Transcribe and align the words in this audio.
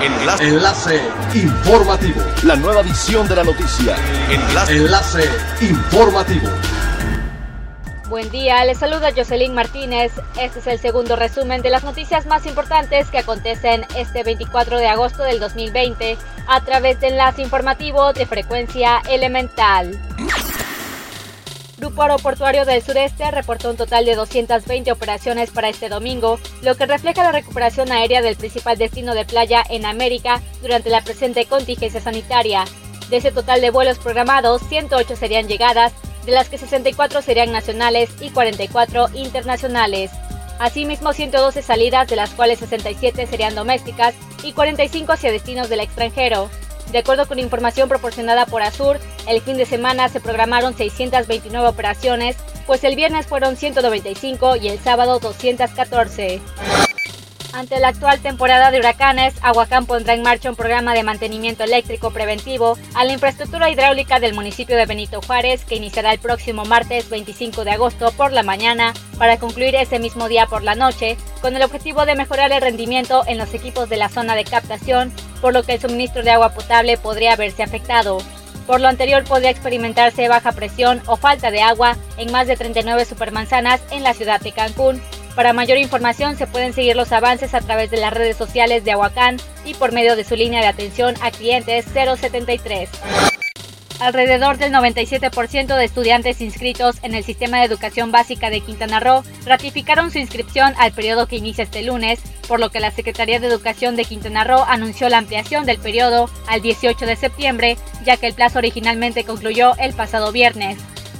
Enlace. 0.00 0.44
Enlace 0.44 1.00
informativo. 1.34 2.22
La 2.44 2.54
nueva 2.54 2.82
edición 2.82 3.26
de 3.26 3.34
la 3.34 3.42
noticia. 3.42 3.96
Enlace. 4.30 4.76
Enlace 4.76 5.24
informativo. 5.60 6.48
Buen 8.08 8.30
día, 8.30 8.64
les 8.64 8.78
saluda 8.78 9.10
Jocelyn 9.14 9.54
Martínez. 9.54 10.12
Este 10.40 10.60
es 10.60 10.66
el 10.68 10.78
segundo 10.78 11.16
resumen 11.16 11.62
de 11.62 11.70
las 11.70 11.82
noticias 11.82 12.26
más 12.26 12.46
importantes 12.46 13.10
que 13.10 13.18
acontecen 13.18 13.86
este 13.96 14.22
24 14.22 14.78
de 14.78 14.86
agosto 14.86 15.24
del 15.24 15.40
2020 15.40 16.16
a 16.46 16.60
través 16.60 17.00
de 17.00 17.08
enlace 17.08 17.42
informativo 17.42 18.12
de 18.12 18.24
frecuencia 18.24 19.02
elemental. 19.10 19.98
Grupo 21.78 22.02
Aeroportuario 22.02 22.64
del 22.64 22.82
Sureste 22.82 23.30
reportó 23.30 23.70
un 23.70 23.76
total 23.76 24.04
de 24.04 24.16
220 24.16 24.90
operaciones 24.90 25.50
para 25.50 25.68
este 25.68 25.88
domingo, 25.88 26.40
lo 26.62 26.74
que 26.74 26.86
refleja 26.86 27.22
la 27.22 27.30
recuperación 27.30 27.92
aérea 27.92 28.20
del 28.20 28.34
principal 28.34 28.76
destino 28.76 29.14
de 29.14 29.24
playa 29.24 29.62
en 29.70 29.86
América 29.86 30.42
durante 30.60 30.90
la 30.90 31.02
presente 31.02 31.46
contingencia 31.46 32.00
sanitaria. 32.00 32.64
De 33.10 33.18
ese 33.18 33.30
total 33.30 33.60
de 33.60 33.70
vuelos 33.70 33.98
programados, 33.98 34.60
108 34.68 35.14
serían 35.14 35.46
llegadas, 35.46 35.92
de 36.26 36.32
las 36.32 36.48
que 36.48 36.58
64 36.58 37.22
serían 37.22 37.52
nacionales 37.52 38.10
y 38.20 38.30
44 38.30 39.10
internacionales. 39.14 40.10
Asimismo, 40.58 41.12
112 41.12 41.62
salidas, 41.62 42.08
de 42.08 42.16
las 42.16 42.30
cuales 42.30 42.58
67 42.58 43.28
serían 43.28 43.54
domésticas 43.54 44.14
y 44.42 44.52
45 44.52 45.12
hacia 45.12 45.30
destinos 45.30 45.68
del 45.68 45.80
extranjero. 45.80 46.50
De 46.92 46.98
acuerdo 46.98 47.28
con 47.28 47.38
información 47.38 47.88
proporcionada 47.88 48.46
por 48.46 48.62
Azur, 48.62 48.98
el 49.26 49.42
fin 49.42 49.58
de 49.58 49.66
semana 49.66 50.08
se 50.08 50.20
programaron 50.20 50.74
629 50.74 51.68
operaciones, 51.68 52.36
pues 52.66 52.82
el 52.84 52.96
viernes 52.96 53.26
fueron 53.26 53.56
195 53.56 54.56
y 54.56 54.68
el 54.68 54.78
sábado 54.78 55.18
214. 55.18 56.40
Ante 57.52 57.80
la 57.80 57.88
actual 57.88 58.20
temporada 58.20 58.70
de 58.70 58.78
huracanes, 58.78 59.34
Aguacán 59.42 59.86
pondrá 59.86 60.14
en 60.14 60.22
marcha 60.22 60.50
un 60.50 60.56
programa 60.56 60.94
de 60.94 61.02
mantenimiento 61.02 61.64
eléctrico 61.64 62.10
preventivo 62.10 62.78
a 62.94 63.04
la 63.04 63.14
infraestructura 63.14 63.70
hidráulica 63.70 64.20
del 64.20 64.34
municipio 64.34 64.76
de 64.76 64.86
Benito 64.86 65.20
Juárez, 65.22 65.64
que 65.64 65.76
iniciará 65.76 66.12
el 66.12 66.20
próximo 66.20 66.64
martes 66.64 67.08
25 67.08 67.64
de 67.64 67.72
agosto 67.72 68.12
por 68.12 68.32
la 68.32 68.42
mañana 68.42 68.92
para 69.18 69.38
concluir 69.38 69.74
ese 69.74 69.98
mismo 69.98 70.28
día 70.28 70.46
por 70.46 70.62
la 70.62 70.74
noche, 70.74 71.16
con 71.40 71.56
el 71.56 71.62
objetivo 71.62 72.06
de 72.06 72.14
mejorar 72.14 72.52
el 72.52 72.60
rendimiento 72.60 73.24
en 73.26 73.38
los 73.38 73.52
equipos 73.54 73.88
de 73.88 73.96
la 73.96 74.08
zona 74.08 74.34
de 74.34 74.44
captación, 74.44 75.12
por 75.40 75.52
lo 75.52 75.62
que 75.62 75.74
el 75.74 75.80
suministro 75.80 76.22
de 76.22 76.30
agua 76.30 76.54
potable 76.54 76.96
podría 76.96 77.36
verse 77.36 77.62
afectado. 77.62 78.18
Por 78.66 78.80
lo 78.80 78.88
anterior 78.88 79.24
podría 79.24 79.50
experimentarse 79.50 80.28
baja 80.28 80.52
presión 80.52 81.00
o 81.06 81.16
falta 81.16 81.50
de 81.50 81.62
agua 81.62 81.96
en 82.16 82.30
más 82.30 82.46
de 82.46 82.56
39 82.56 83.04
supermanzanas 83.04 83.80
en 83.90 84.02
la 84.02 84.14
ciudad 84.14 84.40
de 84.40 84.52
Cancún, 84.52 85.00
para 85.38 85.52
mayor 85.52 85.78
información 85.78 86.36
se 86.36 86.48
pueden 86.48 86.72
seguir 86.72 86.96
los 86.96 87.12
avances 87.12 87.54
a 87.54 87.60
través 87.60 87.92
de 87.92 87.96
las 87.96 88.12
redes 88.12 88.36
sociales 88.36 88.82
de 88.82 88.90
Aguacán 88.90 89.36
y 89.64 89.74
por 89.74 89.92
medio 89.92 90.16
de 90.16 90.24
su 90.24 90.34
línea 90.34 90.60
de 90.60 90.66
atención 90.66 91.14
a 91.20 91.30
clientes 91.30 91.84
073. 91.94 92.90
Alrededor 94.00 94.58
del 94.58 94.72
97% 94.72 95.76
de 95.76 95.84
estudiantes 95.84 96.40
inscritos 96.40 96.96
en 97.02 97.14
el 97.14 97.22
sistema 97.22 97.58
de 97.58 97.66
educación 97.66 98.10
básica 98.10 98.50
de 98.50 98.62
Quintana 98.62 98.98
Roo 98.98 99.22
ratificaron 99.46 100.10
su 100.10 100.18
inscripción 100.18 100.74
al 100.76 100.90
periodo 100.90 101.28
que 101.28 101.36
inicia 101.36 101.62
este 101.62 101.84
lunes, 101.84 102.18
por 102.48 102.58
lo 102.58 102.70
que 102.70 102.80
la 102.80 102.90
Secretaría 102.90 103.38
de 103.38 103.46
Educación 103.46 103.94
de 103.94 104.06
Quintana 104.06 104.42
Roo 104.42 104.64
anunció 104.66 105.08
la 105.08 105.18
ampliación 105.18 105.66
del 105.66 105.78
periodo 105.78 106.30
al 106.48 106.62
18 106.62 107.06
de 107.06 107.14
septiembre, 107.14 107.76
ya 108.04 108.16
que 108.16 108.26
el 108.26 108.34
plazo 108.34 108.58
originalmente 108.58 109.24
concluyó 109.24 109.76
el 109.78 109.92
pasado 109.92 110.32
viernes. 110.32 110.78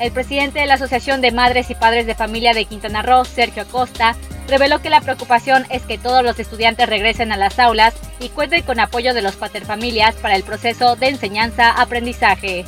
El 0.00 0.12
presidente 0.12 0.60
de 0.60 0.66
la 0.66 0.74
Asociación 0.74 1.20
de 1.20 1.30
Madres 1.30 1.68
y 1.70 1.74
Padres 1.74 2.06
de 2.06 2.14
Familia 2.14 2.54
de 2.54 2.64
Quintana 2.64 3.02
Roo, 3.02 3.26
Sergio 3.26 3.62
Acosta, 3.62 4.16
reveló 4.48 4.80
que 4.80 4.88
la 4.88 5.02
preocupación 5.02 5.66
es 5.68 5.82
que 5.82 5.98
todos 5.98 6.24
los 6.24 6.38
estudiantes 6.38 6.88
regresen 6.88 7.32
a 7.32 7.36
las 7.36 7.58
aulas 7.58 7.94
y 8.18 8.30
cuenten 8.30 8.62
con 8.62 8.80
apoyo 8.80 9.12
de 9.12 9.22
los 9.22 9.36
paterfamilias 9.36 10.16
para 10.16 10.36
el 10.36 10.42
proceso 10.42 10.96
de 10.96 11.08
enseñanza-aprendizaje. 11.08 12.64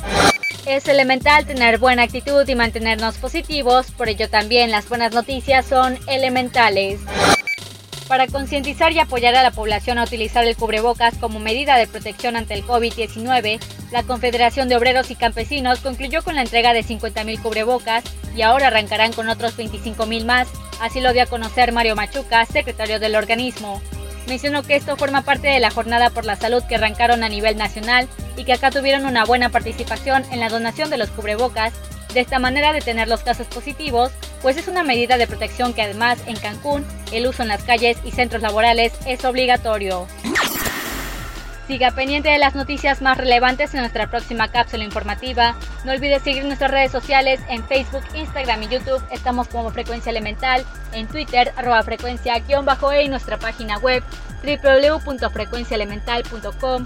Es 0.67 0.87
elemental 0.87 1.45
tener 1.45 1.79
buena 1.79 2.03
actitud 2.03 2.47
y 2.47 2.55
mantenernos 2.55 3.17
positivos, 3.17 3.91
por 3.91 4.07
ello 4.07 4.29
también 4.29 4.71
las 4.71 4.87
buenas 4.87 5.11
noticias 5.11 5.65
son 5.65 5.97
elementales. 6.07 7.01
Para 8.13 8.27
concientizar 8.27 8.91
y 8.91 8.99
apoyar 8.99 9.33
a 9.33 9.41
la 9.41 9.49
población 9.49 9.97
a 9.97 10.03
utilizar 10.03 10.45
el 10.45 10.55
cubrebocas 10.55 11.15
como 11.17 11.39
medida 11.39 11.77
de 11.77 11.87
protección 11.87 12.35
ante 12.35 12.53
el 12.53 12.63
COVID-19, 12.63 13.59
la 13.91 14.03
Confederación 14.03 14.69
de 14.69 14.75
Obreros 14.75 15.09
y 15.09 15.15
Campesinos 15.15 15.79
concluyó 15.79 16.23
con 16.23 16.35
la 16.35 16.43
entrega 16.43 16.73
de 16.73 16.83
50.000 16.83 17.41
cubrebocas 17.41 18.03
y 18.35 18.43
ahora 18.43 18.67
arrancarán 18.67 19.13
con 19.13 19.29
otros 19.29 19.57
25.000 19.57 20.25
más, 20.25 20.47
así 20.79 21.01
lo 21.01 21.11
dio 21.11 21.23
a 21.23 21.25
conocer 21.25 21.71
Mario 21.71 21.95
Machuca, 21.95 22.45
secretario 22.45 22.99
del 22.99 23.15
organismo. 23.15 23.81
Mencionó 24.27 24.61
que 24.61 24.75
esto 24.75 24.95
forma 24.95 25.23
parte 25.23 25.47
de 25.47 25.59
la 25.59 25.71
jornada 25.71 26.11
por 26.11 26.23
la 26.23 26.35
salud 26.35 26.61
que 26.69 26.75
arrancaron 26.75 27.23
a 27.23 27.29
nivel 27.29 27.57
nacional 27.57 28.07
y 28.37 28.43
que 28.43 28.53
acá 28.53 28.69
tuvieron 28.69 29.07
una 29.07 29.25
buena 29.25 29.49
participación 29.49 30.23
en 30.29 30.39
la 30.39 30.49
donación 30.49 30.91
de 30.91 30.99
los 30.99 31.09
cubrebocas 31.09 31.73
de 32.13 32.19
esta 32.19 32.39
manera 32.39 32.73
detener 32.73 33.07
los 33.07 33.21
casos 33.21 33.47
positivos, 33.47 34.11
pues 34.41 34.57
es 34.57 34.67
una 34.67 34.83
medida 34.83 35.17
de 35.17 35.27
protección 35.27 35.73
que 35.73 35.81
además 35.81 36.19
en 36.27 36.35
Cancún 36.35 36.85
el 37.11 37.27
uso 37.27 37.43
en 37.43 37.49
las 37.49 37.63
calles 37.63 37.97
y 38.03 38.11
centros 38.11 38.41
laborales 38.41 38.93
es 39.05 39.23
obligatorio. 39.25 40.07
Siga 41.67 41.91
pendiente 41.91 42.29
de 42.29 42.39
las 42.39 42.55
noticias 42.55 43.01
más 43.01 43.17
relevantes 43.17 43.73
en 43.73 43.79
nuestra 43.79 44.09
próxima 44.09 44.49
cápsula 44.49 44.83
informativa. 44.83 45.55
No 45.85 45.93
olvide 45.93 46.19
seguir 46.19 46.43
nuestras 46.43 46.71
redes 46.71 46.91
sociales 46.91 47.39
en 47.47 47.65
Facebook, 47.65 48.03
Instagram 48.15 48.63
y 48.63 48.67
YouTube. 48.67 49.01
Estamos 49.11 49.47
como 49.47 49.71
Frecuencia 49.71 50.09
Elemental, 50.09 50.65
en 50.91 51.07
Twitter, 51.07 51.53
arroba 51.55 51.81
frecuencia-e 51.83 53.03
y 53.03 53.07
nuestra 53.07 53.39
página 53.39 53.77
web 53.77 54.03
www.frecuenciaelemental.com 54.43 56.85